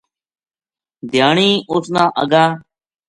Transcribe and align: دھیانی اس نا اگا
دھیانی 1.11 1.49
اس 1.73 1.85
نا 1.93 2.03
اگا 2.21 2.45